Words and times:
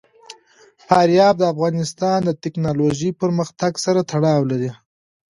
فاریاب 0.87 1.35
د 1.39 1.43
افغانستان 1.53 2.19
د 2.25 2.29
تکنالوژۍ 2.43 3.09
پرمختګ 3.21 3.73
سره 3.85 3.99
تړاو 4.11 4.41
لري. 4.51 4.71